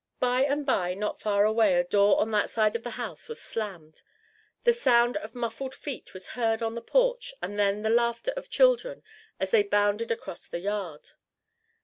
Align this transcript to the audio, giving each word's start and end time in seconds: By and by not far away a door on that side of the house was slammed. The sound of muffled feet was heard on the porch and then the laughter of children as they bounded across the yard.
By 0.19 0.41
and 0.45 0.65
by 0.65 0.95
not 0.95 1.21
far 1.21 1.45
away 1.45 1.75
a 1.75 1.83
door 1.83 2.19
on 2.19 2.31
that 2.31 2.49
side 2.49 2.75
of 2.75 2.81
the 2.81 2.97
house 2.97 3.29
was 3.29 3.39
slammed. 3.39 4.01
The 4.63 4.73
sound 4.73 5.15
of 5.17 5.35
muffled 5.35 5.75
feet 5.75 6.11
was 6.15 6.29
heard 6.29 6.63
on 6.63 6.73
the 6.73 6.81
porch 6.81 7.35
and 7.39 7.59
then 7.59 7.83
the 7.83 7.89
laughter 7.91 8.33
of 8.35 8.49
children 8.49 9.03
as 9.39 9.51
they 9.51 9.61
bounded 9.61 10.09
across 10.09 10.47
the 10.47 10.57
yard. 10.61 11.09